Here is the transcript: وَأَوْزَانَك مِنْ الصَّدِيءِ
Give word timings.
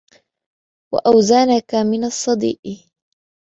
وَأَوْزَانَك 0.93 1.75
مِنْ 1.75 2.03
الصَّدِيءِ 2.03 2.89